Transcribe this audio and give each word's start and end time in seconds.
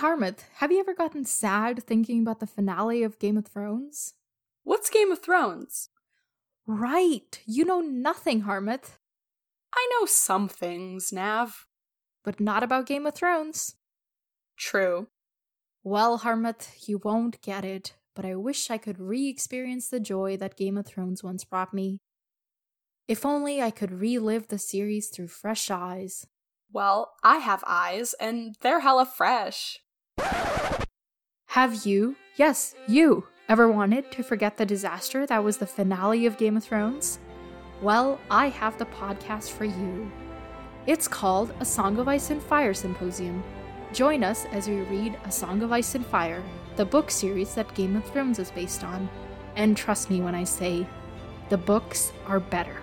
Harmat, 0.00 0.44
have 0.54 0.72
you 0.72 0.80
ever 0.80 0.94
gotten 0.94 1.26
sad 1.26 1.84
thinking 1.84 2.22
about 2.22 2.40
the 2.40 2.46
finale 2.46 3.02
of 3.02 3.18
Game 3.18 3.36
of 3.36 3.46
Thrones? 3.46 4.14
What's 4.64 4.88
Game 4.88 5.12
of 5.12 5.18
Thrones? 5.18 5.90
Right, 6.66 7.38
you 7.44 7.66
know 7.66 7.80
nothing, 7.80 8.44
Harmat. 8.44 8.92
I 9.74 9.90
know 9.92 10.06
some 10.06 10.48
things, 10.48 11.12
Nav. 11.12 11.66
But 12.24 12.40
not 12.40 12.62
about 12.62 12.86
Game 12.86 13.04
of 13.04 13.14
Thrones. 13.14 13.76
True. 14.56 15.08
Well, 15.84 16.20
Harmat, 16.20 16.88
you 16.88 16.98
won't 17.04 17.42
get 17.42 17.66
it, 17.66 17.92
but 18.16 18.24
I 18.24 18.36
wish 18.36 18.70
I 18.70 18.78
could 18.78 18.98
re 18.98 19.28
experience 19.28 19.88
the 19.88 20.00
joy 20.00 20.38
that 20.38 20.56
Game 20.56 20.78
of 20.78 20.86
Thrones 20.86 21.22
once 21.22 21.44
brought 21.44 21.74
me. 21.74 22.00
If 23.06 23.26
only 23.26 23.60
I 23.60 23.70
could 23.70 24.00
relive 24.00 24.48
the 24.48 24.58
series 24.58 25.08
through 25.08 25.28
fresh 25.28 25.70
eyes. 25.70 26.26
Well, 26.72 27.12
I 27.22 27.36
have 27.36 27.62
eyes, 27.66 28.14
and 28.14 28.56
they're 28.62 28.80
hella 28.80 29.04
fresh. 29.04 29.80
Have 31.48 31.84
you, 31.84 32.16
yes, 32.36 32.74
you, 32.86 33.26
ever 33.48 33.70
wanted 33.70 34.10
to 34.12 34.22
forget 34.22 34.56
the 34.56 34.64
disaster 34.64 35.26
that 35.26 35.42
was 35.42 35.56
the 35.56 35.66
finale 35.66 36.24
of 36.26 36.38
Game 36.38 36.56
of 36.56 36.64
Thrones? 36.64 37.18
Well, 37.82 38.20
I 38.30 38.48
have 38.48 38.78
the 38.78 38.86
podcast 38.86 39.50
for 39.50 39.64
you. 39.64 40.10
It's 40.86 41.08
called 41.08 41.52
A 41.60 41.64
Song 41.64 41.98
of 41.98 42.08
Ice 42.08 42.30
and 42.30 42.42
Fire 42.42 42.72
Symposium. 42.72 43.42
Join 43.92 44.22
us 44.22 44.46
as 44.52 44.68
we 44.68 44.82
read 44.82 45.18
A 45.24 45.32
Song 45.32 45.62
of 45.62 45.72
Ice 45.72 45.94
and 45.94 46.06
Fire, 46.06 46.42
the 46.76 46.84
book 46.84 47.10
series 47.10 47.54
that 47.54 47.74
Game 47.74 47.96
of 47.96 48.04
Thrones 48.04 48.38
is 48.38 48.50
based 48.50 48.84
on. 48.84 49.08
And 49.56 49.76
trust 49.76 50.10
me 50.10 50.20
when 50.20 50.34
I 50.34 50.44
say, 50.44 50.86
the 51.48 51.58
books 51.58 52.12
are 52.26 52.40
better. 52.40 52.76